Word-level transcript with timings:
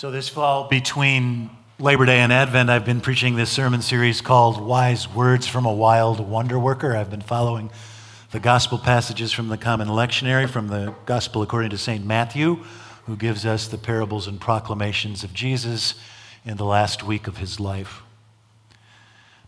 So, 0.00 0.10
this 0.10 0.30
fall 0.30 0.66
between 0.66 1.50
Labor 1.78 2.06
Day 2.06 2.20
and 2.20 2.32
Advent, 2.32 2.70
I've 2.70 2.86
been 2.86 3.02
preaching 3.02 3.36
this 3.36 3.50
sermon 3.50 3.82
series 3.82 4.22
called 4.22 4.58
Wise 4.58 5.06
Words 5.06 5.46
from 5.46 5.66
a 5.66 5.72
Wild 5.74 6.20
Wonder 6.20 6.58
Worker. 6.58 6.96
I've 6.96 7.10
been 7.10 7.20
following 7.20 7.70
the 8.30 8.40
gospel 8.40 8.78
passages 8.78 9.30
from 9.30 9.48
the 9.48 9.58
Common 9.58 9.88
Lectionary, 9.88 10.48
from 10.48 10.68
the 10.68 10.94
Gospel 11.04 11.42
according 11.42 11.68
to 11.72 11.76
St. 11.76 12.02
Matthew, 12.02 12.64
who 13.04 13.14
gives 13.14 13.44
us 13.44 13.68
the 13.68 13.76
parables 13.76 14.26
and 14.26 14.40
proclamations 14.40 15.22
of 15.22 15.34
Jesus 15.34 15.96
in 16.46 16.56
the 16.56 16.64
last 16.64 17.02
week 17.02 17.26
of 17.26 17.36
his 17.36 17.60
life. 17.60 18.00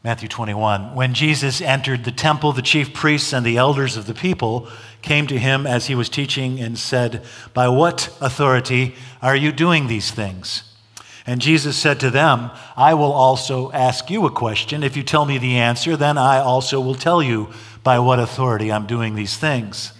Matthew 0.04 0.28
21. 0.28 0.96
When 0.96 1.14
Jesus 1.14 1.60
entered 1.60 2.02
the 2.02 2.10
temple, 2.10 2.52
the 2.52 2.60
chief 2.60 2.92
priests 2.92 3.32
and 3.32 3.46
the 3.46 3.56
elders 3.56 3.96
of 3.96 4.06
the 4.06 4.14
people 4.14 4.68
came 5.00 5.28
to 5.28 5.38
him 5.38 5.64
as 5.64 5.86
he 5.86 5.94
was 5.94 6.08
teaching 6.08 6.58
and 6.58 6.76
said, 6.76 7.24
By 7.54 7.68
what 7.68 8.16
authority 8.20 8.96
are 9.20 9.36
you 9.36 9.52
doing 9.52 9.86
these 9.86 10.10
things? 10.10 10.64
And 11.24 11.40
Jesus 11.40 11.76
said 11.76 12.00
to 12.00 12.10
them, 12.10 12.50
I 12.76 12.94
will 12.94 13.12
also 13.12 13.70
ask 13.70 14.10
you 14.10 14.26
a 14.26 14.30
question. 14.30 14.82
If 14.82 14.96
you 14.96 15.04
tell 15.04 15.24
me 15.24 15.38
the 15.38 15.58
answer, 15.58 15.96
then 15.96 16.18
I 16.18 16.38
also 16.38 16.80
will 16.80 16.96
tell 16.96 17.22
you 17.22 17.50
by 17.84 18.00
what 18.00 18.18
authority 18.18 18.72
I'm 18.72 18.88
doing 18.88 19.14
these 19.14 19.36
things. 19.36 19.92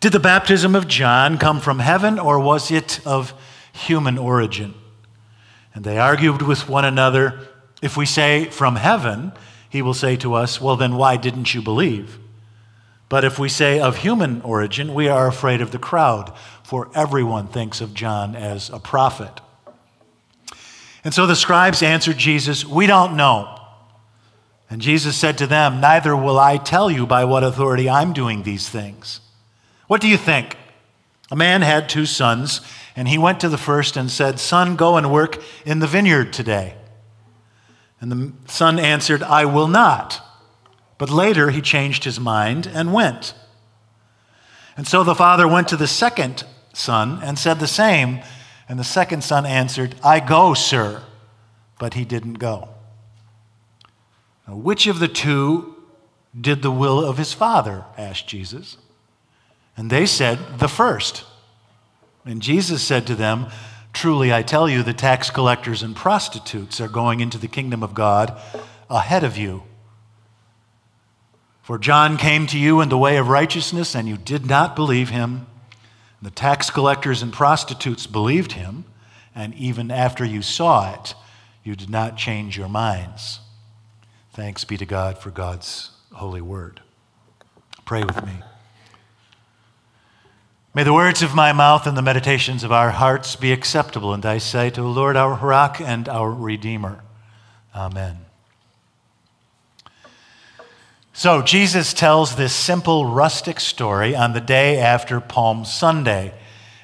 Did 0.00 0.12
the 0.12 0.20
baptism 0.20 0.74
of 0.74 0.88
John 0.88 1.36
come 1.36 1.60
from 1.60 1.80
heaven, 1.80 2.18
or 2.18 2.40
was 2.40 2.70
it 2.70 3.00
of 3.04 3.34
human 3.70 4.16
origin? 4.16 4.72
And 5.74 5.84
they 5.84 5.98
argued 5.98 6.40
with 6.40 6.70
one 6.70 6.86
another. 6.86 7.38
If 7.80 7.96
we 7.96 8.06
say 8.06 8.46
from 8.46 8.76
heaven, 8.76 9.32
he 9.70 9.82
will 9.82 9.94
say 9.94 10.16
to 10.16 10.34
us, 10.34 10.60
Well, 10.60 10.76
then 10.76 10.96
why 10.96 11.16
didn't 11.16 11.54
you 11.54 11.62
believe? 11.62 12.18
But 13.08 13.24
if 13.24 13.38
we 13.38 13.48
say 13.48 13.80
of 13.80 13.98
human 13.98 14.42
origin, 14.42 14.92
we 14.92 15.08
are 15.08 15.26
afraid 15.26 15.60
of 15.60 15.70
the 15.70 15.78
crowd, 15.78 16.32
for 16.62 16.90
everyone 16.94 17.46
thinks 17.46 17.80
of 17.80 17.94
John 17.94 18.36
as 18.36 18.68
a 18.68 18.78
prophet. 18.78 19.40
And 21.04 21.14
so 21.14 21.26
the 21.26 21.36
scribes 21.36 21.82
answered 21.82 22.18
Jesus, 22.18 22.64
We 22.64 22.86
don't 22.86 23.16
know. 23.16 23.54
And 24.68 24.82
Jesus 24.82 25.16
said 25.16 25.38
to 25.38 25.46
them, 25.46 25.80
Neither 25.80 26.14
will 26.14 26.38
I 26.38 26.58
tell 26.58 26.90
you 26.90 27.06
by 27.06 27.24
what 27.24 27.44
authority 27.44 27.88
I'm 27.88 28.12
doing 28.12 28.42
these 28.42 28.68
things. 28.68 29.20
What 29.86 30.02
do 30.02 30.08
you 30.08 30.18
think? 30.18 30.56
A 31.30 31.36
man 31.36 31.62
had 31.62 31.88
two 31.88 32.04
sons, 32.04 32.60
and 32.94 33.08
he 33.08 33.16
went 33.16 33.40
to 33.40 33.48
the 33.48 33.56
first 33.56 33.96
and 33.96 34.10
said, 34.10 34.38
Son, 34.38 34.76
go 34.76 34.96
and 34.96 35.10
work 35.10 35.42
in 35.64 35.78
the 35.78 35.86
vineyard 35.86 36.32
today. 36.32 36.74
And 38.00 38.12
the 38.12 38.32
son 38.46 38.78
answered, 38.78 39.22
I 39.22 39.44
will 39.44 39.68
not. 39.68 40.20
But 40.98 41.10
later 41.10 41.50
he 41.50 41.60
changed 41.60 42.04
his 42.04 42.20
mind 42.20 42.66
and 42.66 42.92
went. 42.92 43.34
And 44.76 44.86
so 44.86 45.02
the 45.02 45.14
father 45.14 45.48
went 45.48 45.68
to 45.68 45.76
the 45.76 45.86
second 45.86 46.44
son 46.72 47.20
and 47.22 47.38
said 47.38 47.60
the 47.60 47.66
same. 47.66 48.20
And 48.68 48.78
the 48.78 48.84
second 48.84 49.24
son 49.24 49.46
answered, 49.46 49.94
I 50.04 50.20
go, 50.20 50.54
sir. 50.54 51.02
But 51.78 51.94
he 51.94 52.04
didn't 52.04 52.34
go. 52.34 52.68
Now, 54.46 54.56
which 54.56 54.86
of 54.86 54.98
the 54.98 55.08
two 55.08 55.76
did 56.38 56.62
the 56.62 56.70
will 56.70 57.04
of 57.04 57.18
his 57.18 57.32
father? 57.32 57.84
asked 57.96 58.28
Jesus. 58.28 58.76
And 59.76 59.90
they 59.90 60.06
said, 60.06 60.38
The 60.58 60.68
first. 60.68 61.24
And 62.24 62.42
Jesus 62.42 62.82
said 62.82 63.06
to 63.06 63.14
them, 63.14 63.46
Truly, 63.92 64.32
I 64.32 64.42
tell 64.42 64.68
you, 64.68 64.82
the 64.82 64.94
tax 64.94 65.30
collectors 65.30 65.82
and 65.82 65.96
prostitutes 65.96 66.80
are 66.80 66.88
going 66.88 67.20
into 67.20 67.38
the 67.38 67.48
kingdom 67.48 67.82
of 67.82 67.94
God 67.94 68.40
ahead 68.88 69.24
of 69.24 69.36
you. 69.36 69.64
For 71.62 71.78
John 71.78 72.16
came 72.16 72.46
to 72.46 72.58
you 72.58 72.80
in 72.80 72.88
the 72.88 72.96
way 72.96 73.18
of 73.18 73.28
righteousness, 73.28 73.94
and 73.94 74.08
you 74.08 74.16
did 74.16 74.46
not 74.46 74.74
believe 74.74 75.10
him. 75.10 75.46
The 76.22 76.30
tax 76.30 76.70
collectors 76.70 77.22
and 77.22 77.32
prostitutes 77.32 78.06
believed 78.06 78.52
him, 78.52 78.84
and 79.34 79.54
even 79.54 79.90
after 79.90 80.24
you 80.24 80.42
saw 80.42 80.94
it, 80.94 81.14
you 81.62 81.76
did 81.76 81.90
not 81.90 82.16
change 82.16 82.56
your 82.56 82.68
minds. 82.68 83.40
Thanks 84.32 84.64
be 84.64 84.76
to 84.78 84.86
God 84.86 85.18
for 85.18 85.30
God's 85.30 85.90
holy 86.12 86.40
word. 86.40 86.80
Pray 87.84 88.02
with 88.04 88.24
me. 88.24 88.32
May 90.78 90.84
the 90.84 90.92
words 90.92 91.22
of 91.22 91.34
my 91.34 91.52
mouth 91.52 91.88
and 91.88 91.96
the 91.96 92.02
meditations 92.02 92.62
of 92.62 92.70
our 92.70 92.92
hearts 92.92 93.34
be 93.34 93.50
acceptable 93.50 94.14
in 94.14 94.20
thy 94.20 94.38
sight, 94.38 94.78
O 94.78 94.88
Lord, 94.88 95.16
our 95.16 95.34
rock 95.34 95.80
and 95.80 96.08
our 96.08 96.30
redeemer. 96.30 97.02
Amen. 97.74 98.18
So, 101.12 101.42
Jesus 101.42 101.92
tells 101.92 102.36
this 102.36 102.54
simple, 102.54 103.06
rustic 103.06 103.58
story 103.58 104.14
on 104.14 104.34
the 104.34 104.40
day 104.40 104.78
after 104.78 105.18
Palm 105.18 105.64
Sunday. 105.64 106.32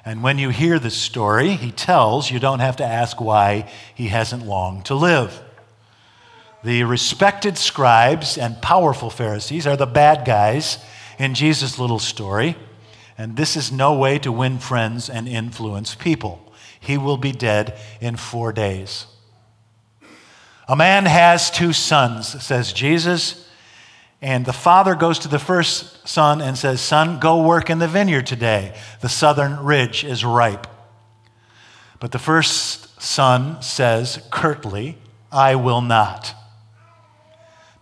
And 0.05 0.25
when 0.25 0.39
you 0.39 0.49
hear 0.49 0.81
the 0.81 0.91
story 0.91 1.51
he 1.51 1.71
tells, 1.71 2.33
you 2.33 2.41
don't 2.41 2.59
have 2.59 2.79
to 2.79 2.85
ask 2.85 3.21
why 3.21 3.71
he 3.95 4.09
hasn't 4.09 4.45
long 4.45 4.83
to 4.83 4.97
live. 4.97 5.41
The 6.65 6.83
respected 6.83 7.57
scribes 7.57 8.37
and 8.39 8.61
powerful 8.61 9.09
Pharisees 9.09 9.69
are 9.69 9.77
the 9.77 9.87
bad 9.87 10.25
guys 10.25 10.79
in 11.17 11.35
Jesus' 11.35 11.79
little 11.79 12.01
story. 12.01 12.57
And 13.17 13.37
this 13.37 13.57
is 13.57 13.71
no 13.71 13.95
way 13.95 14.19
to 14.21 14.33
win 14.33 14.59
friends 14.59 15.09
and 15.09 15.29
influence 15.29 15.95
people. 15.95 16.53
He 16.81 16.99
will 16.99 17.17
be 17.17 17.33
dead 17.33 17.79
in 18.01 18.17
four 18.17 18.53
days. 18.53 19.07
A 20.69 20.77
man 20.77 21.07
has 21.07 21.51
two 21.51 21.73
sons, 21.73 22.43
says 22.43 22.73
Jesus. 22.73 23.49
And 24.21 24.47
the 24.47 24.53
father 24.53 24.95
goes 24.95 25.19
to 25.21 25.29
the 25.29 25.39
first 25.39 26.09
son 26.09 26.41
and 26.41 26.57
says, 26.57 26.81
Son, 26.81 27.21
go 27.21 27.43
work 27.43 27.69
in 27.69 27.79
the 27.79 27.89
vineyard 27.89 28.27
today. 28.27 28.75
The 29.01 29.09
southern 29.09 29.63
ridge 29.63 30.03
is 30.05 30.25
ripe. 30.25 30.67
But 32.01 32.13
the 32.13 32.19
first 32.19 33.01
son 33.01 33.61
says 33.63 34.27
curtly, 34.31 34.99
I 35.31 35.57
will 35.57 35.83
not. 35.83 36.35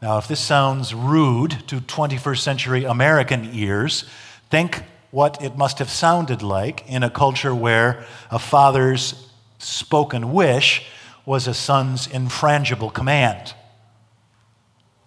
Now, 0.01 0.19
if 0.19 0.27
this 0.27 0.41
sounds 0.41 0.93
rude 0.93 1.69
to 1.69 1.77
21st 1.77 2.39
century 2.41 2.85
American 2.85 3.51
ears, 3.55 4.05
think 4.51 4.83
what 5.13 5.41
it 5.43 5.57
must 5.57 5.79
have 5.79 5.91
sounded 5.91 6.43
like 6.43 6.89
in 6.89 7.05
a 7.05 7.11
culture 7.11 7.55
where 7.55 8.05
a 8.31 8.39
father's 8.39 9.29
spoken 9.59 10.33
wish 10.33 10.87
was 11.25 11.47
a 11.47 11.55
son's 11.55 12.09
infrangible 12.09 12.93
command. 12.93 13.55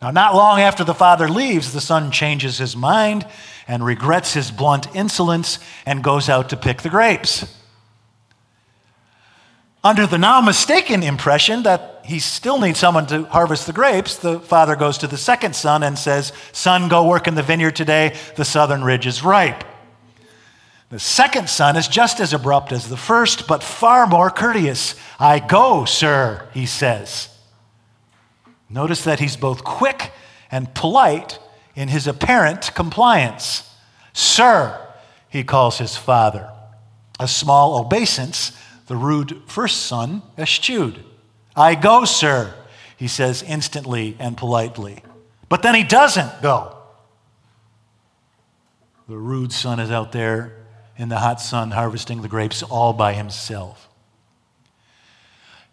Now, 0.02 0.12
not 0.12 0.36
long 0.36 0.62
after 0.62 0.84
the 0.84 0.94
father 0.94 1.28
leaves, 1.28 1.74
the 1.74 1.82
son 1.82 2.12
changes 2.12 2.60
his 2.60 2.76
mind 2.76 3.26
and 3.68 3.84
regrets 3.84 4.34
his 4.34 4.52
blunt 4.52 4.96
insolence 4.96 5.58
and 5.86 6.04
goes 6.04 6.30
out 6.30 6.50
to 6.50 6.58
pick 6.58 6.84
the 6.84 6.90
grapes. 6.90 7.52
Under 9.84 10.06
the 10.06 10.20
now 10.20 10.40
mistaken 10.40 11.02
impression 11.02 11.64
that 11.64 12.02
he 12.06 12.20
still 12.20 12.60
needs 12.60 12.78
someone 12.78 13.08
to 13.08 13.24
harvest 13.24 13.66
the 13.66 13.74
grapes, 13.74 14.18
the 14.18 14.40
father 14.40 14.76
goes 14.76 15.00
to 15.00 15.08
the 15.08 15.18
second 15.18 15.56
son 15.56 15.82
and 15.82 15.98
says, 15.98 16.32
Son, 16.52 16.88
go 16.90 17.08
work 17.08 17.28
in 17.28 17.34
the 17.34 17.44
vineyard 17.44 17.76
today. 17.76 18.16
The 18.36 18.46
southern 18.46 18.84
ridge 18.84 19.08
is 19.08 19.24
ripe. 19.24 19.64
The 20.90 21.00
second 21.00 21.50
son 21.50 21.76
is 21.76 21.88
just 21.88 22.20
as 22.20 22.34
abrupt 22.34 22.72
as 22.72 22.88
the 22.88 22.98
first, 22.98 23.48
but 23.48 23.64
far 23.64 24.06
more 24.06 24.30
courteous. 24.30 24.96
I 25.20 25.40
go, 25.40 25.86
sir, 25.86 26.48
he 26.54 26.66
says. 26.66 27.30
Notice 28.70 29.04
that 29.04 29.20
he's 29.20 29.36
both 29.36 29.64
quick 29.64 30.12
and 30.52 30.74
polite 30.74 31.40
in 31.76 31.88
his 31.88 32.08
apparent 32.08 32.74
compliance. 32.76 33.70
Sir, 34.14 34.80
he 35.30 35.44
calls 35.44 35.80
his 35.80 35.98
father. 35.98 36.52
A 37.20 37.28
small 37.28 37.78
obeisance 37.80 38.52
the 38.88 38.96
rude 38.96 39.42
first 39.48 39.84
son 39.84 40.22
eschewed. 40.38 41.04
I 41.56 41.76
go, 41.76 42.06
sir, 42.06 42.54
he 42.98 43.08
says 43.08 43.42
instantly 43.42 44.16
and 44.20 44.38
politely. 44.38 45.04
But 45.50 45.64
then 45.64 45.76
he 45.76 45.84
doesn't 45.84 46.42
go. 46.42 46.78
The 49.08 49.18
rude 49.18 49.52
son 49.52 49.80
is 49.80 49.92
out 49.92 50.12
there 50.12 50.65
in 50.98 51.10
the 51.10 51.20
hot 51.20 51.42
sun 51.42 51.72
harvesting 51.72 52.22
the 52.22 52.28
grapes 52.28 52.64
all 52.64 52.94
by 52.94 53.14
himself. 53.14 53.90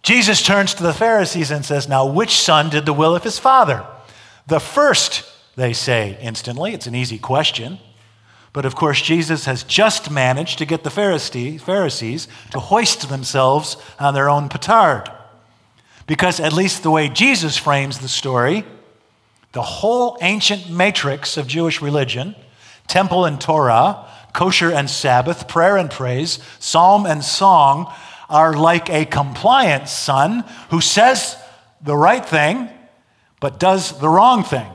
Jesus 0.03 0.43
turns 0.43 0.75
to 0.75 0.83
the 0.83 0.93
Pharisees 0.93 1.51
and 1.51 1.65
says, 1.65 1.89
Now, 1.89 2.07
which 2.07 2.41
son 2.41 2.71
did 2.71 2.87
the 2.87 2.93
will 2.93 3.15
of 3.15 3.23
his 3.23 3.39
father? 3.39 3.87
The 4.49 4.59
first, 4.59 5.25
they 5.55 5.73
say 5.73 6.19
instantly. 6.21 6.75
It's 6.75 6.89
an 6.89 6.97
easy 6.97 7.19
question. 7.19 7.79
But 8.53 8.65
of 8.65 8.75
course, 8.75 9.01
Jesus 9.01 9.47
has 9.47 9.63
just 9.63 10.11
managed 10.11 10.59
to 10.59 10.67
get 10.67 10.83
the 10.83 10.91
Pharisees 10.91 12.29
to 12.51 12.61
hoist 12.61 13.09
themselves 13.09 13.77
on 13.99 14.15
their 14.15 14.29
own 14.29 14.49
petard. 14.49 15.11
Because, 16.07 16.41
at 16.41 16.53
least 16.53 16.83
the 16.83 16.91
way 16.91 17.09
Jesus 17.09 17.57
frames 17.57 18.01
the 18.01 18.09
story, 18.09 18.65
the 19.53 19.63
whole 19.63 20.19
ancient 20.21 20.69
matrix 20.69 21.37
of 21.37 21.47
Jewish 21.47 21.81
religion, 21.81 22.35
temple 22.89 23.25
and 23.25 23.41
Torah, 23.41 24.05
kosher 24.33 24.73
and 24.73 24.89
Sabbath, 24.89 25.49
prayer 25.49 25.77
and 25.77 25.91
praise, 25.91 26.39
psalm 26.59 27.07
and 27.07 27.25
song, 27.25 27.93
are 28.29 28.55
like 28.55 28.89
a 28.89 29.05
compliant 29.05 29.89
son 29.89 30.45
who 30.71 30.81
says 30.81 31.37
the 31.83 31.97
right 31.97 32.25
thing 32.25 32.69
but 33.43 33.59
does 33.59 33.99
the 33.99 34.09
wrong 34.09 34.45
thing. 34.45 34.71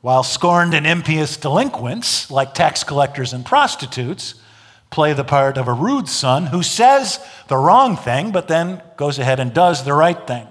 While 0.00 0.22
scorned 0.22 0.72
and 0.72 0.86
impious 0.86 1.36
delinquents, 1.36 2.30
like 2.30 2.54
tax 2.54 2.82
collectors 2.82 3.34
and 3.34 3.44
prostitutes, 3.44 4.34
play 4.90 5.12
the 5.12 5.22
part 5.22 5.58
of 5.58 5.68
a 5.68 5.72
rude 5.72 6.08
son 6.08 6.46
who 6.46 6.62
says 6.62 7.20
the 7.48 7.58
wrong 7.58 7.96
thing, 7.96 8.32
but 8.32 8.48
then 8.48 8.82
goes 8.96 9.18
ahead 9.18 9.38
and 9.38 9.52
does 9.52 9.84
the 9.84 9.92
right 9.92 10.26
thing. 10.26 10.46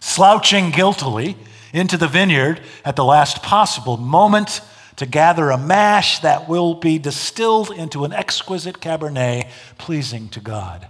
Slouching 0.00 0.70
guiltily 0.70 1.36
into 1.74 1.98
the 1.98 2.08
vineyard 2.08 2.60
at 2.84 2.96
the 2.96 3.04
last 3.04 3.42
possible 3.42 3.98
moment 3.98 4.62
to 4.96 5.06
gather 5.06 5.50
a 5.50 5.58
mash 5.58 6.20
that 6.20 6.48
will 6.48 6.74
be 6.74 6.98
distilled 6.98 7.70
into 7.70 8.04
an 8.04 8.12
exquisite 8.12 8.80
Cabernet 8.80 9.48
pleasing 9.78 10.28
to 10.30 10.40
God. 10.40 10.88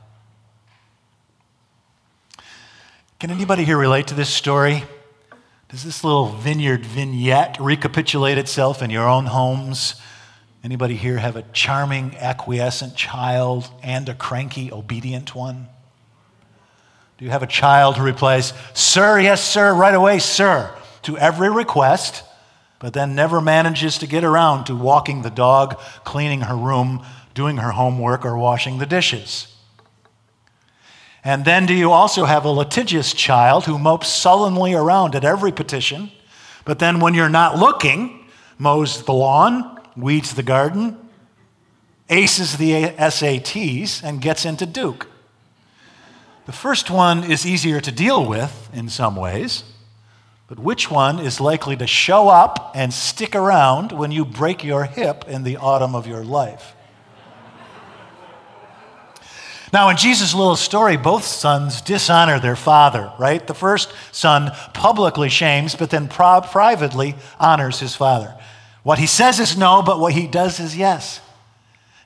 Can 3.19 3.31
anybody 3.31 3.65
here 3.65 3.79
relate 3.79 4.09
to 4.09 4.15
this 4.15 4.29
story? 4.29 4.83
Does 5.69 5.85
this 5.85 6.03
little 6.03 6.27
vineyard 6.27 6.85
vignette 6.85 7.57
recapitulate 7.61 8.37
itself 8.37 8.83
in 8.83 8.91
your 8.91 9.09
own 9.09 9.27
homes? 9.27 9.95
Anybody 10.65 10.97
here 10.97 11.19
have 11.19 11.37
a 11.37 11.43
charming, 11.53 12.17
acquiescent 12.17 12.95
child 12.95 13.71
and 13.83 14.09
a 14.09 14.15
cranky, 14.15 14.73
obedient 14.73 15.35
one? 15.35 15.69
Do 17.19 17.25
you 17.25 17.31
have 17.31 17.43
a 17.43 17.47
child 17.47 17.97
who 17.97 18.05
replies, 18.05 18.53
Sir, 18.75 19.21
yes, 19.21 19.45
sir, 19.45 19.73
right 19.73 19.95
away, 19.95 20.19
sir, 20.19 20.75
to 21.03 21.17
every 21.17 21.51
request, 21.51 22.25
but 22.83 22.95
then 22.95 23.15
never 23.15 23.41
manages 23.41 23.97
to 23.97 24.09
get 24.09 24.25
around 24.25 24.65
to 24.65 24.75
walking 24.75 25.23
the 25.23 25.31
dog, 25.31 25.79
cleaning 26.03 26.41
her 26.41 26.57
room, 26.57 27.01
doing 27.33 27.59
her 27.59 27.71
homework, 27.71 28.27
or 28.27 28.37
washing 28.37 28.79
the 28.79 28.87
dishes? 28.87 29.47
And 31.23 31.45
then 31.45 31.65
do 31.65 31.75
you 31.75 31.93
also 31.93 32.25
have 32.25 32.45
a 32.45 32.51
litigious 32.51 33.13
child 33.13 33.67
who 33.67 33.79
mopes 33.79 34.09
sullenly 34.09 34.75
around 34.75 35.15
at 35.15 35.25
every 35.25 35.53
petition, 35.53 36.11
but 36.65 36.81
then 36.81 36.99
when 36.99 37.15
you're 37.15 37.29
not 37.29 37.57
looking, 37.57 38.27
mows 38.59 39.05
the 39.05 39.13
lawn, 39.13 39.79
weeds 39.97 40.35
the 40.35 40.43
garden, 40.43 40.99
aces 42.11 42.57
the 42.57 42.73
SATs, 42.73 44.03
and 44.03 44.21
gets 44.21 44.45
into 44.45 44.67
Duke? 44.67 45.07
The 46.47 46.53
first 46.53 46.91
one 46.91 47.23
is 47.23 47.47
easier 47.47 47.81
to 47.81 47.93
deal 47.93 48.27
with 48.27 48.69
in 48.73 48.89
some 48.89 49.15
ways, 49.15 49.63
but 50.53 50.59
which 50.59 50.91
one 50.91 51.19
is 51.19 51.41
likely 51.41 51.75
to 51.79 51.87
show 51.87 52.29
up 52.29 52.73
and 52.75 52.93
stick 52.93 53.35
around 53.35 53.91
when 53.91 54.13
you 54.13 54.23
break 54.23 54.63
your 54.63 54.85
hip 54.85 55.25
in 55.27 55.45
the 55.45 55.57
autumn 55.57 55.95
of 55.95 56.07
your 56.07 56.23
life? 56.23 56.75
Now, 59.73 59.89
in 59.89 59.97
Jesus' 59.97 60.35
little 60.35 60.57
story, 60.57 60.99
both 60.99 61.25
sons 61.25 61.81
dishonor 61.81 62.39
their 62.39 62.55
father, 62.55 63.11
right? 63.19 63.47
The 63.47 63.55
first 63.55 63.95
son 64.13 64.51
publicly 64.75 65.31
shames, 65.31 65.75
but 65.75 65.89
then 65.89 66.07
pri- 66.07 66.41
privately 66.41 67.15
honors 67.41 67.81
his 67.81 67.97
father. 67.97 68.39
What 68.83 68.99
he 68.99 69.07
says 69.07 69.41
is 69.41 69.57
no, 69.57 69.81
but 69.81 70.01
what 70.01 70.13
he 70.13 70.27
does 70.27 70.61
is 70.61 70.77
yes. 70.77 71.23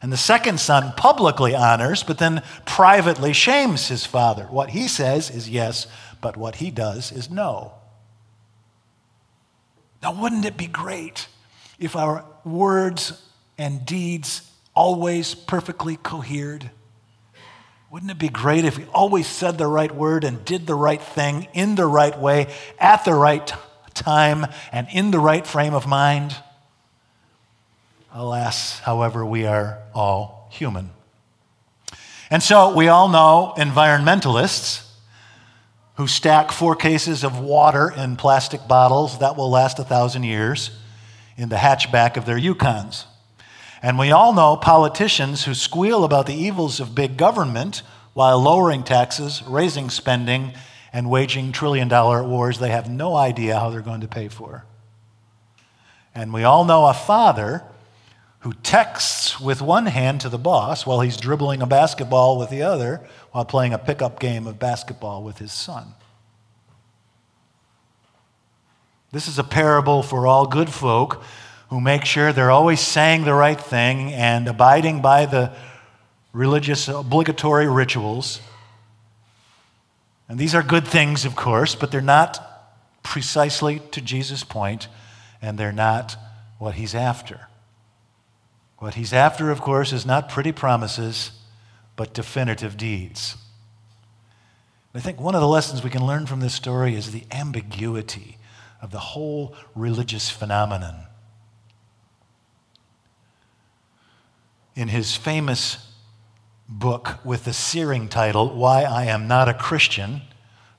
And 0.01 0.13
the 0.13 0.17
second 0.17 0.61
son 0.61 0.93
publicly 0.97 1.57
honors, 1.57 2.05
but 2.05 2.19
then 2.19 2.45
privately 2.65 3.33
shames 3.33 3.89
his 3.89 4.07
father. 4.07 4.45
What 4.45 4.71
he 4.71 4.87
says 4.87 5.31
is 5.31 5.51
yes, 5.51 5.89
but 6.21 6.37
what 6.37 6.55
he 6.55 6.71
does 6.71 7.11
is 7.11 7.29
no. 7.29 7.76
Now, 10.07 10.13
wouldn't 10.13 10.45
it 10.45 10.57
be 10.57 10.69
great 10.69 11.27
if 11.81 11.97
our 11.97 12.25
words 12.45 13.21
and 13.59 13.85
deeds 13.85 14.49
always 14.73 15.35
perfectly 15.35 15.97
cohered? 15.97 16.71
Wouldn't 17.91 18.13
it 18.13 18.19
be 18.21 18.29
great 18.29 18.65
if 18.65 18.79
we 18.79 18.85
always 18.95 19.27
said 19.27 19.59
the 19.59 19.67
right 19.67 19.93
word 19.93 20.23
and 20.23 20.45
did 20.45 20.69
the 20.69 20.77
right 20.77 21.03
thing 21.03 21.49
in 21.55 21.75
the 21.75 21.87
right 21.87 22.17
way, 22.17 22.55
at 22.79 23.05
the 23.05 23.15
right 23.15 23.53
time, 23.95 24.47
and 24.71 24.87
in 24.93 25.11
the 25.11 25.19
right 25.19 25.45
frame 25.45 25.75
of 25.75 25.89
mind? 25.89 26.37
Alas, 28.15 28.79
however, 28.79 29.27
we 29.27 29.45
are 29.45 29.81
all 29.93 30.49
human. 30.53 30.91
And 32.31 32.45
so 32.45 32.77
we 32.77 32.87
all 32.87 33.09
know 33.09 33.55
environmentalists 33.57 34.86
who 35.97 36.07
stack 36.07 36.53
four 36.53 36.77
cases 36.77 37.25
of 37.25 37.39
water 37.39 37.93
in 37.97 38.17
plastic 38.17 38.69
bottles 38.69 39.19
that 39.19 39.37
will 39.37 39.51
last 39.51 39.79
a 39.79 39.85
thousand 39.85 40.25
years 40.25 40.71
in 41.37 41.49
the 41.49 41.57
hatchback 41.57 42.17
of 42.17 42.27
their 42.27 42.39
Yukons. 42.39 43.05
And 43.83 43.99
we 43.99 44.11
all 44.11 44.33
know 44.33 44.57
politicians 44.57 45.45
who 45.45 45.55
squeal 45.55 46.05
about 46.05 46.27
the 46.27 46.35
evils 46.35 46.81
of 46.81 46.95
big 46.95 47.17
government 47.17 47.83
while 48.15 48.41
lowering 48.41 48.83
taxes, 48.83 49.43
raising 49.47 49.91
spending, 49.91 50.53
and 50.93 51.11
waging 51.11 51.53
trillion 51.53 51.89
dollar 51.89 52.23
wars 52.23 52.59
they 52.59 52.71
have 52.71 52.89
no 52.89 53.15
idea 53.15 53.59
how 53.59 53.71
they're 53.71 53.83
going 53.83 54.01
to 54.01 54.09
pay 54.09 54.29
for. 54.29 54.65
And 56.15 56.33
we 56.33 56.45
all 56.45 56.65
know 56.65 56.87
a 56.87 56.95
father 56.95 57.63
who 58.41 58.55
texts 58.63 59.41
with 59.41 59.61
one 59.61 59.87
hand 59.87 60.21
to 60.23 60.29
the 60.29 60.39
boss 60.39 60.87
while 60.87 61.01
he's 61.01 61.17
dribbling 61.17 61.61
a 61.61 61.67
basketball 61.67 62.39
with 62.39 62.49
the 62.49 62.63
other 62.63 63.07
while 63.37 63.45
playing 63.45 63.75
a 63.75 63.79
pickup 63.79 64.19
game 64.19 64.47
of 64.47 64.59
basketball 64.59 65.23
with 65.23 65.37
his 65.37 65.53
son. 65.53 65.93
This 69.13 69.29
is 69.29 69.39
a 69.39 69.45
parable 69.45 70.03
for 70.03 70.27
all 70.27 70.47
good 70.47 70.71
folk 70.71 71.23
who 71.69 71.79
make 71.79 72.07
sure 72.07 72.33
they're 72.33 72.51
always 72.51 72.81
saying 72.81 73.25
the 73.25 73.35
right 73.35 73.61
thing 73.61 74.11
and 74.15 74.49
abiding 74.49 75.03
by 75.03 75.27
the 75.27 75.53
religious 76.33 76.89
obligatory 76.89 77.69
rituals. 77.69 78.41
And 80.31 80.39
these 80.39 80.55
are 80.55 80.63
good 80.63 80.89
things, 80.89 81.27
of 81.27 81.37
course, 81.37 81.75
but 81.75 81.91
they're 81.91 82.01
not 82.01 82.41
precisely 83.03 83.81
to 83.91 84.01
Jesus' 84.01 84.45
point, 84.45 84.89
and 85.43 85.59
they're 85.59 85.73
not 85.73 86.17
what 86.59 86.77
he's 86.77 86.95
after. 86.95 87.49
What 88.79 88.95
he's 88.95 89.13
after, 89.13 89.51
of 89.51 89.61
course, 89.61 89.93
is 89.93 90.07
not 90.07 90.31
pretty 90.31 90.53
promises, 90.53 91.33
but 91.97 92.15
definitive 92.15 92.77
deeds. 92.77 93.37
I 94.95 95.01
think 95.01 95.21
one 95.21 95.35
of 95.35 95.41
the 95.41 95.49
lessons 95.49 95.83
we 95.83 95.91
can 95.91 96.07
learn 96.07 96.27
from 96.27 96.41
this 96.41 96.55
story 96.55 96.95
is 96.95 97.13
the 97.13 97.25
ambiguity 97.31 98.39
of 98.81 98.93
the 98.93 98.99
whole 98.99 99.55
religious 99.75 100.31
phenomenon. 100.31 101.07
in 104.77 104.89
his 104.89 105.17
famous 105.17 105.79
book 106.69 107.19
with 107.25 107.45
the 107.45 107.53
searing 107.53 108.09
title, 108.09 108.55
Why 108.55 108.83
I 108.83 109.07
Am 109.07 109.27
Not 109.27 109.49
a 109.49 109.55
Christian, 109.55 110.21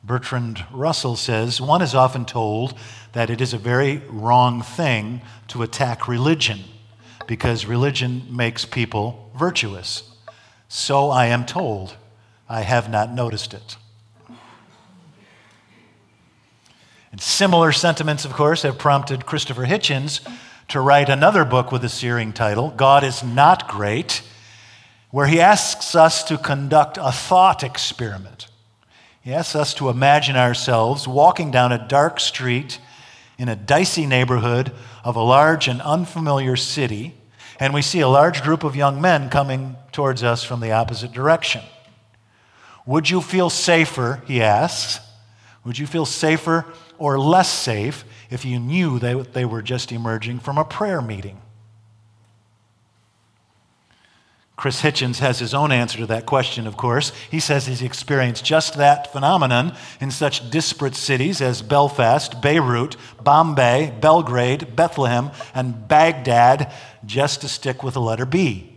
Bertrand 0.03 0.63
Russell 0.71 1.15
says 1.15 1.59
one 1.59 1.81
is 1.81 1.95
often 1.95 2.23
told 2.23 2.77
that 3.13 3.31
it 3.31 3.41
is 3.41 3.53
a 3.53 3.57
very 3.57 3.97
wrong 4.07 4.61
thing 4.61 5.21
to 5.47 5.63
attack 5.63 6.07
religion 6.07 6.59
because 7.25 7.65
religion 7.65 8.23
makes 8.29 8.63
people 8.63 9.31
virtuous. 9.35 10.11
So 10.67 11.09
I 11.09 11.27
am 11.27 11.45
told. 11.45 11.95
I 12.49 12.61
have 12.61 12.89
not 12.89 13.11
noticed 13.11 13.53
it. 13.53 13.77
And 17.11 17.21
similar 17.21 17.71
sentiments, 17.71 18.25
of 18.25 18.33
course, 18.33 18.61
have 18.61 18.77
prompted 18.77 19.25
Christopher 19.25 19.65
Hitchens 19.65 20.19
to 20.67 20.79
write 20.79 21.09
another 21.09 21.45
book 21.45 21.71
with 21.71 21.83
a 21.83 21.89
searing 21.89 22.33
title, 22.33 22.71
God 22.75 23.03
is 23.03 23.23
Not 23.23 23.67
Great, 23.67 24.21
where 25.11 25.27
he 25.27 25.39
asks 25.39 25.95
us 25.95 26.23
to 26.25 26.37
conduct 26.37 26.97
a 27.01 27.11
thought 27.11 27.63
experiment. 27.63 28.47
He 29.21 29.33
asks 29.33 29.55
us 29.55 29.73
to 29.75 29.89
imagine 29.89 30.35
ourselves 30.35 31.07
walking 31.07 31.51
down 31.51 31.71
a 31.71 31.87
dark 31.87 32.19
street 32.19 32.79
in 33.37 33.49
a 33.49 33.55
dicey 33.55 34.05
neighborhood 34.05 34.71
of 35.03 35.15
a 35.15 35.21
large 35.23 35.67
and 35.67 35.81
unfamiliar 35.81 36.55
city, 36.55 37.15
and 37.59 37.73
we 37.73 37.81
see 37.81 37.99
a 37.99 38.07
large 38.07 38.43
group 38.43 38.63
of 38.63 38.75
young 38.75 39.01
men 39.01 39.29
coming 39.29 39.75
towards 39.91 40.23
us 40.23 40.43
from 40.43 40.59
the 40.59 40.71
opposite 40.71 41.11
direction. 41.11 41.61
Would 42.85 43.09
you 43.09 43.21
feel 43.21 43.49
safer, 43.49 44.21
he 44.25 44.41
asks? 44.41 45.03
Would 45.65 45.77
you 45.77 45.87
feel 45.87 46.05
safer 46.05 46.65
or 46.97 47.19
less 47.19 47.49
safe 47.49 48.05
if 48.29 48.45
you 48.45 48.59
knew 48.59 48.99
they, 48.99 49.13
they 49.13 49.45
were 49.45 49.61
just 49.61 49.91
emerging 49.91 50.39
from 50.39 50.57
a 50.57 50.63
prayer 50.63 51.01
meeting? 51.01 51.41
Chris 54.57 54.81
Hitchens 54.81 55.19
has 55.19 55.37
his 55.37 55.53
own 55.53 55.71
answer 55.71 55.99
to 55.99 56.07
that 56.07 56.25
question, 56.25 56.65
of 56.65 56.75
course. 56.75 57.11
He 57.29 57.39
says 57.39 57.67
he's 57.67 57.83
experienced 57.83 58.43
just 58.43 58.73
that 58.73 59.13
phenomenon 59.13 59.75
in 60.01 60.09
such 60.09 60.49
disparate 60.49 60.95
cities 60.95 61.41
as 61.41 61.61
Belfast, 61.61 62.41
Beirut, 62.41 62.97
Bombay, 63.23 63.93
Belgrade, 64.01 64.75
Bethlehem, 64.75 65.29
and 65.53 65.87
Baghdad, 65.87 66.73
just 67.05 67.41
to 67.41 67.47
stick 67.47 67.83
with 67.83 67.93
the 67.93 68.01
letter 68.01 68.25
B. 68.25 68.73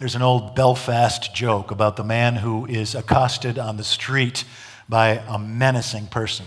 There's 0.00 0.16
an 0.16 0.22
old 0.22 0.56
Belfast 0.56 1.32
joke 1.32 1.70
about 1.70 1.96
the 1.96 2.04
man 2.04 2.34
who 2.34 2.66
is 2.66 2.96
accosted 2.96 3.60
on 3.60 3.76
the 3.76 3.84
street 3.84 4.44
by 4.88 5.22
a 5.28 5.38
menacing 5.38 6.08
person. 6.08 6.46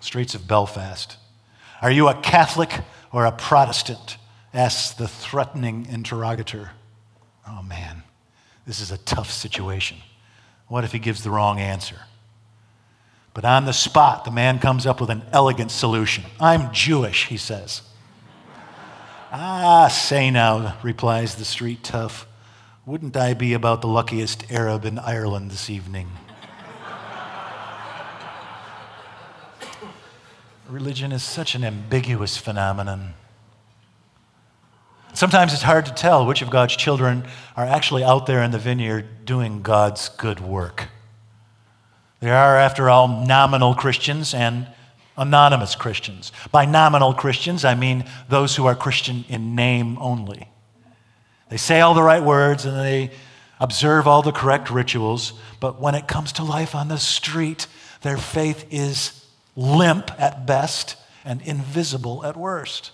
Streets 0.00 0.34
of 0.34 0.48
Belfast. 0.48 1.16
Are 1.80 1.90
you 1.90 2.08
a 2.08 2.20
Catholic 2.20 2.80
or 3.12 3.26
a 3.26 3.32
Protestant? 3.32 4.16
Asks 4.54 4.92
the 4.92 5.08
threatening 5.08 5.86
interrogator. 5.90 6.70
Oh 7.46 7.62
man, 7.62 8.02
this 8.66 8.80
is 8.80 8.90
a 8.90 8.98
tough 8.98 9.30
situation. 9.30 9.98
What 10.68 10.84
if 10.84 10.92
he 10.92 10.98
gives 10.98 11.22
the 11.22 11.30
wrong 11.30 11.58
answer? 11.58 12.00
But 13.34 13.44
on 13.44 13.64
the 13.64 13.72
spot, 13.72 14.24
the 14.24 14.30
man 14.30 14.58
comes 14.58 14.86
up 14.86 15.00
with 15.00 15.10
an 15.10 15.22
elegant 15.32 15.70
solution. 15.70 16.24
I'm 16.38 16.72
Jewish, 16.72 17.28
he 17.28 17.36
says. 17.36 17.82
Ah, 19.32 19.88
say 19.88 20.30
now, 20.30 20.76
replies 20.82 21.36
the 21.36 21.44
street 21.44 21.82
tough. 21.82 22.26
Wouldn't 22.84 23.16
I 23.16 23.32
be 23.32 23.54
about 23.54 23.80
the 23.80 23.88
luckiest 23.88 24.50
Arab 24.52 24.84
in 24.84 24.98
Ireland 24.98 25.50
this 25.50 25.70
evening? 25.70 26.10
Religion 30.68 31.12
is 31.12 31.22
such 31.22 31.54
an 31.54 31.64
ambiguous 31.64 32.36
phenomenon. 32.36 33.14
Sometimes 35.14 35.52
it's 35.52 35.62
hard 35.62 35.86
to 35.86 35.94
tell 35.94 36.26
which 36.26 36.42
of 36.42 36.50
God's 36.50 36.74
children 36.74 37.24
are 37.56 37.66
actually 37.66 38.02
out 38.02 38.26
there 38.26 38.42
in 38.42 38.50
the 38.50 38.58
vineyard 38.58 39.24
doing 39.24 39.62
God's 39.62 40.08
good 40.08 40.40
work. 40.40 40.88
There 42.20 42.34
are, 42.34 42.56
after 42.56 42.88
all, 42.88 43.08
nominal 43.08 43.74
Christians 43.74 44.32
and 44.32 44.68
anonymous 45.16 45.74
Christians. 45.74 46.32
By 46.50 46.64
nominal 46.64 47.12
Christians, 47.12 47.64
I 47.64 47.74
mean 47.74 48.04
those 48.28 48.56
who 48.56 48.66
are 48.66 48.74
Christian 48.74 49.24
in 49.28 49.54
name 49.54 49.98
only. 49.98 50.48
They 51.50 51.58
say 51.58 51.80
all 51.80 51.94
the 51.94 52.02
right 52.02 52.22
words 52.22 52.64
and 52.64 52.76
they 52.78 53.10
observe 53.60 54.08
all 54.08 54.22
the 54.22 54.32
correct 54.32 54.70
rituals, 54.70 55.34
but 55.60 55.80
when 55.80 55.94
it 55.94 56.08
comes 56.08 56.32
to 56.32 56.44
life 56.44 56.74
on 56.74 56.88
the 56.88 56.98
street, 56.98 57.66
their 58.00 58.16
faith 58.16 58.66
is 58.70 59.26
limp 59.54 60.10
at 60.18 60.46
best 60.46 60.96
and 61.24 61.42
invisible 61.42 62.24
at 62.24 62.36
worst. 62.36 62.92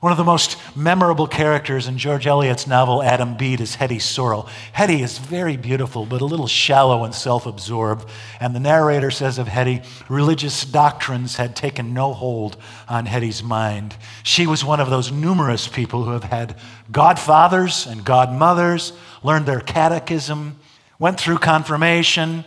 One 0.00 0.12
of 0.12 0.18
the 0.18 0.22
most 0.22 0.56
memorable 0.76 1.26
characters 1.26 1.88
in 1.88 1.98
George 1.98 2.28
Eliot's 2.28 2.68
novel 2.68 3.02
Adam 3.02 3.36
Bede 3.36 3.60
is 3.60 3.74
Hetty 3.74 3.98
Sorrel. 3.98 4.48
Hetty 4.72 5.02
is 5.02 5.18
very 5.18 5.56
beautiful, 5.56 6.06
but 6.06 6.20
a 6.20 6.24
little 6.24 6.46
shallow 6.46 7.02
and 7.02 7.12
self 7.12 7.46
absorbed. 7.46 8.08
And 8.38 8.54
the 8.54 8.60
narrator 8.60 9.10
says 9.10 9.38
of 9.38 9.48
Hetty, 9.48 9.82
religious 10.08 10.64
doctrines 10.64 11.34
had 11.34 11.56
taken 11.56 11.94
no 11.94 12.12
hold 12.12 12.58
on 12.88 13.06
Hetty's 13.06 13.42
mind. 13.42 13.96
She 14.22 14.46
was 14.46 14.64
one 14.64 14.78
of 14.78 14.88
those 14.88 15.10
numerous 15.10 15.66
people 15.66 16.04
who 16.04 16.12
have 16.12 16.24
had 16.24 16.56
godfathers 16.92 17.84
and 17.84 18.04
godmothers, 18.04 18.92
learned 19.24 19.46
their 19.46 19.60
catechism, 19.60 20.60
went 21.00 21.18
through 21.18 21.38
confirmation, 21.38 22.44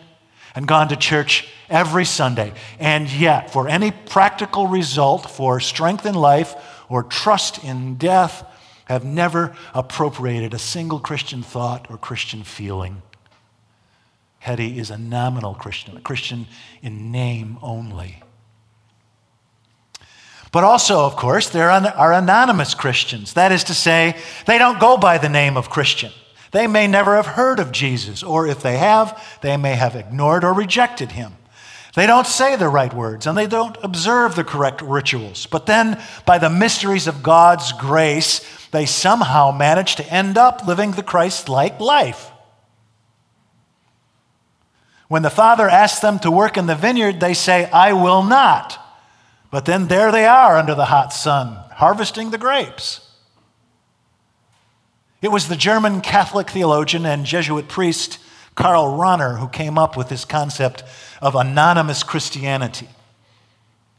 and 0.56 0.68
gone 0.68 0.88
to 0.88 0.96
church 0.96 1.50
every 1.70 2.06
Sunday. 2.06 2.54
And 2.80 3.12
yet, 3.12 3.52
for 3.52 3.68
any 3.68 3.92
practical 3.92 4.68
result, 4.68 5.30
for 5.30 5.60
strength 5.60 6.06
in 6.06 6.16
life, 6.16 6.56
or 6.92 7.04
trust 7.04 7.64
in 7.64 7.96
death 7.96 8.46
have 8.86 9.06
never 9.06 9.56
appropriated 9.74 10.54
a 10.54 10.60
single 10.60 11.00
Christian 11.00 11.42
thought 11.42 11.90
or 11.90 11.98
Christian 11.98 12.44
feeling. 12.44 13.02
Hetty 14.40 14.78
is 14.78 14.92
a 14.92 14.98
nominal 14.98 15.54
Christian, 15.54 15.96
a 15.96 16.02
Christian 16.02 16.48
in 16.82 17.10
name 17.10 17.58
only. 17.62 18.22
But 20.52 20.66
also, 20.66 21.06
of 21.06 21.16
course, 21.16 21.48
there 21.48 21.70
are 21.70 22.12
anonymous 22.12 22.74
Christians. 22.74 23.36
That 23.36 23.54
is 23.54 23.64
to 23.66 23.74
say, 23.74 24.18
they 24.46 24.58
don't 24.58 24.82
go 24.82 24.98
by 24.98 25.18
the 25.18 25.30
name 25.30 25.56
of 25.56 25.70
Christian. 25.70 26.12
They 26.52 26.68
may 26.68 26.88
never 26.88 27.16
have 27.16 27.28
heard 27.28 27.62
of 27.62 27.72
Jesus, 27.72 28.22
or 28.22 28.48
if 28.48 28.62
they 28.62 28.78
have, 28.78 29.40
they 29.42 29.56
may 29.56 29.76
have 29.76 29.96
ignored 29.96 30.44
or 30.44 30.54
rejected 30.54 31.14
him. 31.14 31.38
They 31.94 32.08
don't 32.08 32.28
say 32.28 32.56
the 32.56 32.70
right 32.70 32.94
words 32.94 33.28
and 33.28 33.38
they 33.38 33.48
don't 33.48 33.78
observe 33.84 34.36
the 34.36 34.46
correct 34.46 34.82
rituals. 34.82 35.46
But 35.46 35.66
then, 35.66 36.02
by 36.26 36.38
the 36.38 36.50
mysteries 36.50 37.08
of 37.08 37.24
God's 37.24 37.74
grace, 37.74 38.42
they 38.72 38.86
somehow 38.86 39.52
manage 39.52 39.96
to 39.96 40.14
end 40.14 40.38
up 40.38 40.66
living 40.66 40.92
the 40.92 41.04
Christ 41.04 41.50
like 41.50 41.80
life. 41.80 42.32
When 45.10 45.24
the 45.24 45.30
Father 45.30 45.70
asks 45.70 46.00
them 46.00 46.20
to 46.20 46.32
work 46.32 46.56
in 46.56 46.68
the 46.68 46.76
vineyard, 46.76 47.20
they 47.20 47.34
say, 47.34 47.70
I 47.72 47.92
will 47.92 48.24
not. 48.24 48.80
But 49.52 49.66
then 49.66 49.90
there 49.90 50.10
they 50.10 50.26
are 50.26 50.58
under 50.58 50.74
the 50.74 50.86
hot 50.86 51.12
sun, 51.12 51.58
harvesting 51.74 52.32
the 52.32 52.38
grapes. 52.38 53.02
It 55.22 55.30
was 55.30 55.50
the 55.50 55.58
German 55.58 56.00
Catholic 56.00 56.50
theologian 56.50 57.06
and 57.06 57.26
Jesuit 57.26 57.68
priest 57.68 58.20
Karl 58.62 58.96
Rahner 58.96 59.40
who 59.40 59.48
came 59.48 59.80
up 59.80 59.98
with 59.98 60.08
this 60.08 60.24
concept 60.24 60.84
of 61.20 61.34
anonymous 61.34 62.04
Christianity. 62.04 62.88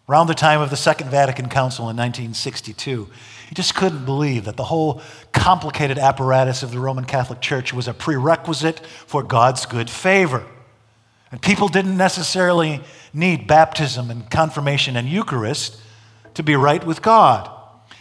Around 0.08 0.28
the 0.28 0.34
time 0.34 0.60
of 0.60 0.70
the 0.70 0.76
Second 0.76 1.10
Vatican 1.10 1.48
Council 1.48 1.90
in 1.90 1.96
1962, 1.96 3.08
he 3.48 3.54
just 3.56 3.74
couldn't 3.74 4.04
believe 4.04 4.44
that 4.44 4.56
the 4.56 4.62
whole 4.64 5.02
complicated 5.32 5.98
apparatus 5.98 6.62
of 6.62 6.70
the 6.70 6.78
Roman 6.78 7.04
Catholic 7.06 7.40
Church 7.40 7.74
was 7.74 7.88
a 7.88 7.92
prerequisite 7.92 8.86
for 8.86 9.24
God's 9.24 9.66
good 9.66 9.90
favor. 9.90 10.46
And 11.32 11.42
people 11.42 11.66
didn't 11.66 11.96
necessarily 11.96 12.82
need 13.12 13.48
baptism 13.48 14.12
and 14.12 14.30
confirmation 14.30 14.96
and 14.96 15.08
Eucharist 15.08 15.80
to 16.34 16.44
be 16.44 16.54
right 16.54 16.86
with 16.86 17.02
God. 17.02 17.50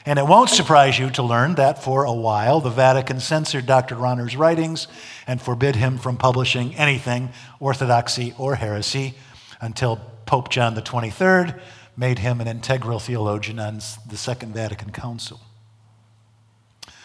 And 0.05 0.17
it 0.17 0.25
won't 0.25 0.49
surprise 0.49 0.97
you 0.97 1.09
to 1.11 1.23
learn 1.23 1.55
that 1.55 1.83
for 1.83 2.05
a 2.05 2.13
while 2.13 2.59
the 2.59 2.69
Vatican 2.69 3.19
censored 3.19 3.65
Dr. 3.65 3.95
Rahner's 3.95 4.35
writings 4.35 4.87
and 5.27 5.41
forbid 5.41 5.75
him 5.75 5.97
from 5.97 6.17
publishing 6.17 6.75
anything 6.75 7.29
orthodoxy 7.59 8.33
or 8.37 8.55
heresy 8.55 9.13
until 9.59 10.01
Pope 10.25 10.49
John 10.49 10.75
23rd 10.75 11.59
made 11.95 12.19
him 12.19 12.41
an 12.41 12.47
integral 12.47 12.99
theologian 12.99 13.59
on 13.59 13.81
the 14.07 14.17
Second 14.17 14.53
Vatican 14.53 14.91
Council. 14.91 15.39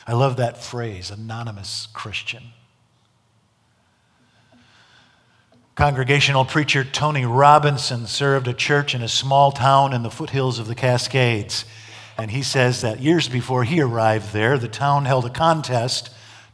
I 0.07 0.15
love 0.15 0.37
that 0.37 0.63
phrase, 0.63 1.11
anonymous 1.11 1.89
Christian. 1.93 2.45
Congregational 5.75 6.47
preacher 6.47 6.85
Tony 6.85 7.27
Robinson 7.27 8.07
served 8.07 8.49
a 8.49 8.55
church 8.55 8.95
in 8.95 9.03
a 9.03 9.09
small 9.09 9.53
town 9.53 9.93
in 9.93 10.03
the 10.03 10.11
foothills 10.11 10.59
of 10.59 10.69
the 10.69 10.75
Cascades. 10.75 11.67
And 12.19 12.31
he 12.31 12.43
says 12.43 12.81
that 12.81 13.01
years 13.01 13.29
before 13.29 13.65
he 13.65 13.81
arrived 13.81 14.33
there, 14.33 14.59
the 14.59 14.69
town 14.69 15.05
held 15.05 15.27
a 15.27 15.31
contest 15.31 16.11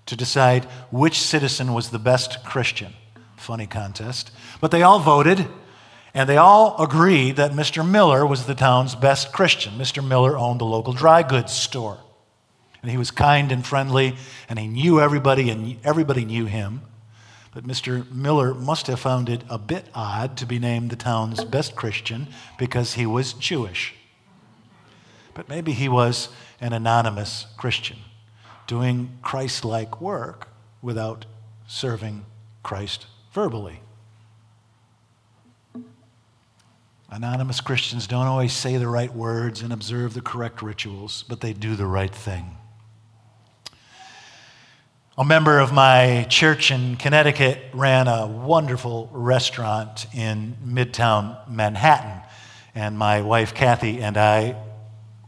to 0.06 0.16
decide 0.16 0.64
which 0.90 1.20
citizen 1.20 1.72
was 1.72 1.90
the 1.90 1.98
best 1.98 2.44
Christian. 2.44 2.92
Funny 3.36 3.66
contest. 3.66 4.30
But 4.60 4.70
they 4.70 4.82
all 4.82 4.98
voted, 4.98 5.46
and 6.14 6.28
they 6.28 6.36
all 6.36 6.80
agreed 6.82 7.36
that 7.36 7.52
Mr. 7.52 7.88
Miller 7.88 8.26
was 8.26 8.46
the 8.46 8.54
town's 8.54 8.94
best 8.94 9.32
Christian. 9.32 9.74
Mr. 9.74 10.06
Miller 10.06 10.36
owned 10.36 10.60
the 10.60 10.64
local 10.64 10.92
dry 10.92 11.22
goods 11.22 11.52
store. 11.52 11.98
And 12.82 12.90
he 12.90 12.96
was 12.96 13.12
kind 13.12 13.52
and 13.52 13.64
friendly, 13.64 14.16
and 14.48 14.58
he 14.58 14.66
knew 14.66 15.00
everybody, 15.00 15.50
and 15.50 15.76
everybody 15.84 16.24
knew 16.24 16.46
him. 16.46 16.82
But 17.54 17.64
Mr. 17.64 18.10
Miller 18.10 18.54
must 18.54 18.88
have 18.88 18.98
found 18.98 19.28
it 19.28 19.42
a 19.48 19.58
bit 19.58 19.86
odd 19.94 20.36
to 20.38 20.46
be 20.46 20.58
named 20.58 20.90
the 20.90 20.96
town's 20.96 21.44
best 21.44 21.76
Christian 21.76 22.26
because 22.58 22.94
he 22.94 23.06
was 23.06 23.34
Jewish. 23.34 23.94
But 25.34 25.48
maybe 25.48 25.72
he 25.72 25.88
was 25.88 26.28
an 26.60 26.72
anonymous 26.72 27.46
Christian 27.56 27.98
doing 28.66 29.18
Christ 29.22 29.64
like 29.64 30.00
work 30.00 30.48
without 30.80 31.26
serving 31.66 32.24
Christ 32.62 33.06
verbally. 33.32 33.80
Anonymous 37.10 37.60
Christians 37.60 38.06
don't 38.06 38.26
always 38.26 38.54
say 38.54 38.78
the 38.78 38.88
right 38.88 39.12
words 39.12 39.60
and 39.60 39.72
observe 39.72 40.14
the 40.14 40.22
correct 40.22 40.62
rituals, 40.62 41.24
but 41.28 41.40
they 41.40 41.52
do 41.52 41.76
the 41.76 41.86
right 41.86 42.14
thing. 42.14 42.56
A 45.18 45.24
member 45.24 45.58
of 45.58 45.74
my 45.74 46.26
church 46.30 46.70
in 46.70 46.96
Connecticut 46.96 47.58
ran 47.74 48.08
a 48.08 48.26
wonderful 48.26 49.10
restaurant 49.12 50.06
in 50.14 50.56
Midtown 50.66 51.36
Manhattan. 51.50 52.22
And 52.74 52.96
my 52.96 53.20
wife 53.20 53.52
Kathy 53.52 54.00
and 54.00 54.16
I 54.16 54.56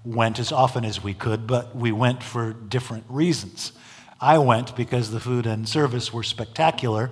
went 0.05 0.39
as 0.39 0.53
often 0.53 0.85
as 0.85 1.03
we 1.03 1.15
could, 1.15 1.47
but 1.47 1.75
we 1.75 1.91
went 1.91 2.23
for 2.23 2.53
different 2.53 3.05
reasons. 3.09 3.73
I 4.21 4.39
went 4.39 4.77
because 4.77 5.11
the 5.11 5.21
food 5.21 5.47
and 5.47 5.69
service 5.69 6.13
were 6.13 6.23
spectacular, 6.23 7.11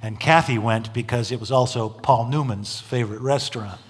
and 0.00 0.18
Kathy 0.18 0.58
went 0.58 0.92
because 0.92 1.30
it 1.30 1.38
was 1.38 1.52
also 1.52 1.88
Paul 1.88 2.28
Newman's 2.28 2.80
favorite 2.80 3.20
restaurant. 3.20 3.80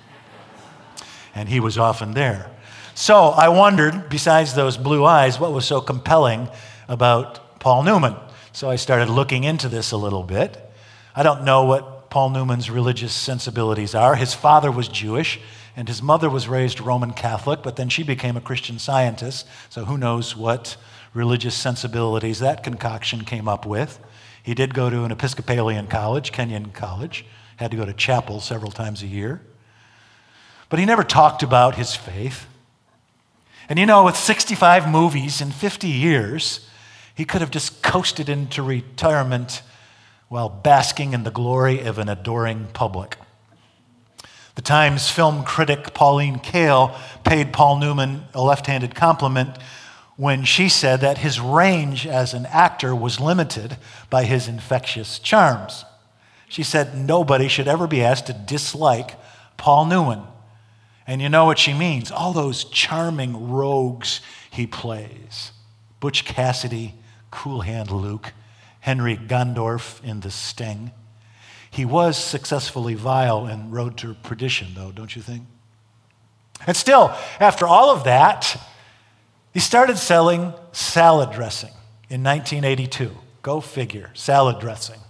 And 1.35 1.49
he 1.49 1.61
was 1.61 1.79
often 1.79 2.13
there. 2.13 2.51
So 2.95 3.29
I 3.29 3.49
wondered, 3.49 4.09
besides 4.11 4.55
those 4.55 4.77
blue 4.77 5.05
eyes, 5.05 5.41
what 5.41 5.53
was 5.53 5.65
so 5.65 5.81
compelling 5.81 6.49
about 6.89 7.59
Paul 7.59 7.85
Newman. 7.85 8.17
So 8.53 8.69
I 8.69 8.77
started 8.77 9.09
looking 9.09 9.45
into 9.45 9.69
this 9.69 9.93
a 9.93 9.97
little 9.97 10.23
bit. 10.23 10.59
I 11.17 11.23
don't 11.23 11.45
know 11.45 11.65
what 11.65 12.11
Paul 12.11 12.31
Newman's 12.31 12.69
religious 12.69 13.15
sensibilities 13.15 13.95
are. 13.95 14.15
His 14.15 14.35
father 14.35 14.71
was 14.71 14.89
Jewish 14.89 15.41
and 15.77 15.89
his 15.89 16.03
mother 16.03 16.29
was 16.29 16.49
raised 16.49 16.81
Roman 16.81 17.13
Catholic, 17.13 17.63
but 17.63 17.77
then 17.77 17.89
she 17.89 18.03
became 18.03 18.37
a 18.37 18.41
Christian 18.41 18.79
scientist, 18.79 19.47
so 19.71 19.85
who 19.85 19.97
knows 19.97 20.37
what 20.37 20.77
religious 21.15 21.55
sensibilities 21.55 22.39
that 22.41 22.63
concoction 22.63 23.25
came 23.25 23.49
up 23.49 23.65
with. 23.65 23.99
He 24.43 24.55
did 24.55 24.75
go 24.75 24.91
to 24.91 25.05
an 25.05 25.13
Episcopalian 25.13 25.87
college, 25.87 26.33
Kenyon 26.33 26.73
College, 26.73 27.25
had 27.57 27.71
to 27.71 27.77
go 27.77 27.85
to 27.85 27.93
chapel 27.93 28.41
several 28.41 28.73
times 28.73 29.03
a 29.03 29.07
year. 29.07 29.41
But 30.69 30.79
he 30.79 30.85
never 30.85 31.05
talked 31.05 31.43
about 31.43 31.77
his 31.77 31.95
faith. 31.95 32.47
And 33.69 33.79
you 33.79 33.87
know, 33.87 34.05
with 34.05 34.17
65 34.17 34.91
movies 34.91 35.41
in 35.41 35.53
50 35.53 35.87
years, 35.87 36.69
he 37.15 37.25
could 37.25 37.41
have 37.41 37.51
just 37.51 37.83
coasted 37.83 38.29
into 38.29 38.63
retirement 38.63 39.63
while 40.29 40.49
basking 40.49 41.13
in 41.13 41.25
the 41.25 41.31
glory 41.31 41.81
of 41.81 41.99
an 41.99 42.09
adoring 42.09 42.69
public. 42.73 43.17
The 44.63 44.69
Times 44.69 45.11
film 45.11 45.43
critic 45.43 45.93
Pauline 45.93 46.39
Kael 46.39 46.97
paid 47.25 47.53
Paul 47.53 47.81
Newman 47.81 48.27
a 48.33 48.41
left 48.41 48.69
handed 48.69 48.95
compliment 48.95 49.59
when 50.15 50.45
she 50.45 50.69
said 50.69 51.01
that 51.01 51.19
his 51.19 51.41
range 51.41 52.07
as 52.07 52.33
an 52.33 52.47
actor 52.47 52.95
was 52.95 53.19
limited 53.19 53.77
by 54.09 54.23
his 54.23 54.47
infectious 54.47 55.19
charms. 55.19 55.85
She 56.49 56.63
said 56.63 56.97
nobody 56.97 57.49
should 57.49 57.67
ever 57.67 57.89
be 57.89 58.05
asked 58.05 58.27
to 58.27 58.33
dislike 58.33 59.17
Paul 59.57 59.87
Newman. 59.87 60.23
And 61.09 61.21
you 61.21 61.29
know 61.29 61.45
what 61.45 61.59
she 61.59 61.75
means 61.75 62.13
all 62.13 62.33
those 62.33 62.63
charming 62.63 63.51
rogues 63.51 64.21
he 64.49 64.69
plays 64.69 65.51
Butch 65.99 66.25
Cassidy, 66.25 66.95
Cool 67.33 67.63
Hand 67.63 67.91
Luke, 67.91 68.33
Henry 68.79 69.17
Gondorff 69.17 70.01
in 70.05 70.21
The 70.21 70.31
Sting. 70.31 70.93
He 71.73 71.87
was 71.87 72.19
successfully 72.19 72.93
vile 72.93 73.47
and 73.47 73.73
Road 73.73 73.97
to 73.99 74.13
Perdition, 74.13 74.69
though, 74.75 74.93
don't 74.93 75.17
you 75.17 75.23
think? 75.23 75.47
And 76.67 76.77
still, 76.77 77.17
after 77.41 77.67
all 77.67 77.89
of 77.89 78.05
that, 78.05 78.61
he 79.55 79.59
started 79.59 79.97
selling 79.97 80.53
salad 80.73 81.33
dressing 81.33 81.73
in 82.11 82.23
1982. 82.23 83.11
Go 83.41 83.63
figure, 83.63 84.11
salad 84.13 84.61
dressing. 84.61 85.01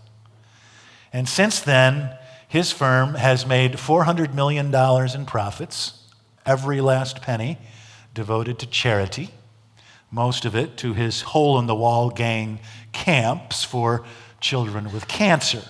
And 1.12 1.28
since 1.28 1.58
then, 1.58 2.16
his 2.46 2.70
firm 2.70 3.14
has 3.14 3.44
made 3.44 3.72
$400 3.72 4.32
million 4.32 4.72
in 4.72 5.26
profits, 5.26 5.98
every 6.46 6.80
last 6.80 7.22
penny 7.22 7.58
devoted 8.14 8.60
to 8.60 8.66
charity, 8.66 9.30
most 10.12 10.44
of 10.44 10.54
it 10.54 10.76
to 10.76 10.94
his 10.94 11.22
hole 11.22 11.58
in 11.58 11.66
the 11.66 11.74
wall 11.74 12.08
gang 12.08 12.60
camps 12.92 13.64
for 13.64 14.04
children 14.40 14.92
with 14.92 15.08
cancer 15.08 15.64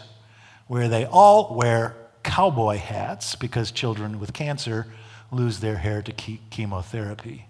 where 0.73 0.89
they 0.89 1.05
all 1.05 1.55
wear 1.55 1.95
cowboy 2.23 2.79
hats 2.79 3.35
because 3.37 3.71
children 3.71 4.19
with 4.19 4.33
cancer 4.33 4.87
lose 5.31 5.61
their 5.61 5.77
hair 5.77 6.01
to 6.01 6.11
chemotherapy. 6.49 7.45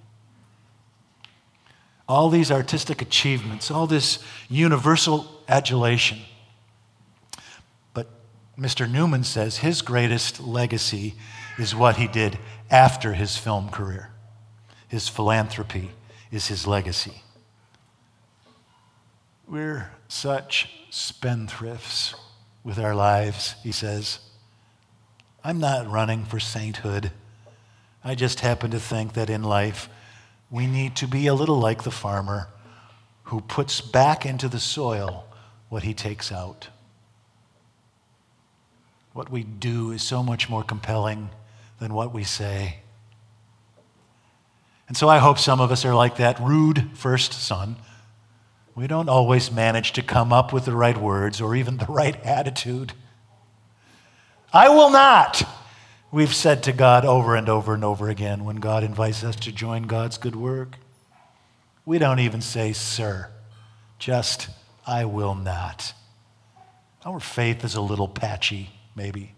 All 2.09 2.31
these 2.31 2.51
artistic 2.51 3.01
achievements, 3.01 3.71
all 3.71 3.87
this 3.87 4.19
universal 4.49 5.41
adulation. 5.49 6.19
But 7.95 8.11
Mr. 8.59 8.91
Newman 8.91 9.23
says 9.23 9.59
his 9.59 9.83
greatest 9.83 10.41
legacy 10.41 11.15
is 11.61 11.77
what 11.77 11.99
he 11.99 12.09
did 12.09 12.41
after 12.73 13.13
his 13.13 13.37
film 13.37 13.69
career. 13.69 14.11
His 14.89 15.09
philanthropy 15.09 15.93
is 16.33 16.49
his 16.49 16.67
legacy. 16.67 17.23
We're 19.47 19.93
such 20.09 20.69
spendthrifts 20.91 22.17
with 22.65 22.79
our 22.79 22.95
lives, 22.95 23.55
he 23.63 23.73
says. 23.73 24.21
I'm 25.45 25.59
not 25.59 25.91
running 25.91 26.25
for 26.25 26.39
sainthood. 26.39 27.11
I 28.05 28.15
just 28.15 28.41
happen 28.41 28.71
to 28.71 28.81
think 28.81 29.15
that 29.15 29.31
in 29.31 29.43
life, 29.43 29.89
we 30.51 30.67
need 30.67 30.97
to 30.97 31.09
be 31.09 31.27
a 31.27 31.35
little 31.35 31.59
like 31.59 31.83
the 31.83 31.91
farmer 31.91 32.49
who 33.25 33.41
puts 33.41 33.81
back 33.81 34.27
into 34.27 34.49
the 34.49 34.61
soil 34.61 35.25
what 35.69 35.83
he 35.83 35.95
takes 35.95 36.31
out. 36.31 36.69
What 39.13 39.31
we 39.31 39.43
do 39.43 39.91
is 39.91 40.03
so 40.03 40.23
much 40.23 40.49
more 40.49 40.63
compelling 40.63 41.31
than 41.79 41.95
what 41.95 42.13
we 42.13 42.25
say. 42.25 42.79
And 44.89 44.97
so 44.97 45.09
I 45.09 45.19
hope 45.19 45.39
some 45.39 45.61
of 45.61 45.73
us 45.73 45.85
are 45.85 45.95
like 45.95 46.17
that 46.17 46.39
rude 46.41 46.91
first 46.95 47.33
son 47.33 47.77
we 48.75 48.87
don't 48.87 49.09
always 49.09 49.53
manage 49.53 49.93
to 49.93 50.03
come 50.03 50.33
up 50.33 50.53
with 50.53 50.65
the 50.65 50.75
right 50.75 50.97
words 50.97 51.41
or 51.41 51.55
even 51.55 51.77
the 51.77 51.87
right 51.87 52.17
attitude. 52.25 52.93
I 54.53 54.69
will 54.69 54.91
not, 54.91 55.43
we've 56.11 56.35
said 56.35 56.63
to 56.65 56.73
God 56.73 57.05
over 57.05 57.37
and 57.37 57.49
over 57.49 57.75
and 57.75 57.85
over 57.85 58.09
again 58.09 58.45
when 58.45 58.57
God 58.57 58.83
invites 58.83 59.25
us 59.25 59.37
to 59.37 59.53
join 59.53 59.85
God's 59.85 60.19
good 60.19 60.37
work. 60.37 60.77
We 61.85 61.99
don't 61.99 62.21
even 62.21 62.41
say, 62.41 62.73
sir, 62.73 63.31
just, 63.99 64.49
I 64.87 65.05
will 65.05 65.35
not. 65.35 65.93
Our 67.05 67.21
faith 67.21 67.65
is 67.65 67.75
a 67.75 67.81
little 67.81 68.09
patchy, 68.09 68.71
maybe. 68.95 69.35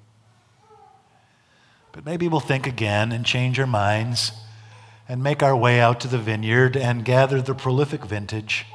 But 1.92 2.04
maybe 2.04 2.28
we'll 2.28 2.40
think 2.40 2.66
again 2.66 3.10
and 3.12 3.24
change 3.24 3.58
our 3.58 3.66
minds 3.66 4.32
and 5.08 5.22
make 5.22 5.42
our 5.42 5.56
way 5.56 5.80
out 5.80 6.00
to 6.00 6.08
the 6.08 6.18
vineyard 6.18 6.76
and 6.76 7.04
gather 7.04 7.40
the 7.40 7.54
prolific 7.54 8.04
vintage 8.04 8.66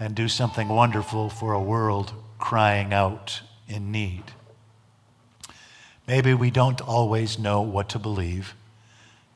and 0.00 0.14
do 0.14 0.28
something 0.28 0.68
wonderful 0.68 1.28
for 1.28 1.52
a 1.52 1.60
world 1.60 2.14
crying 2.38 2.94
out 2.94 3.42
in 3.68 3.92
need. 3.92 4.24
Maybe 6.08 6.32
we 6.32 6.50
don't 6.50 6.80
always 6.80 7.38
know 7.38 7.60
what 7.60 7.90
to 7.90 7.98
believe. 7.98 8.54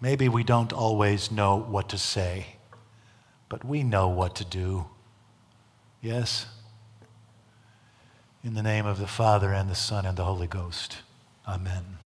Maybe 0.00 0.28
we 0.28 0.42
don't 0.42 0.72
always 0.72 1.30
know 1.30 1.56
what 1.56 1.90
to 1.90 1.98
say, 1.98 2.56
but 3.50 3.64
we 3.64 3.82
know 3.82 4.08
what 4.08 4.34
to 4.36 4.44
do. 4.44 4.86
Yes? 6.00 6.46
In 8.42 8.54
the 8.54 8.62
name 8.62 8.86
of 8.86 8.98
the 8.98 9.06
Father, 9.06 9.52
and 9.52 9.70
the 9.70 9.74
Son, 9.74 10.04
and 10.04 10.16
the 10.16 10.24
Holy 10.24 10.46
Ghost. 10.46 10.98
Amen. 11.46 11.98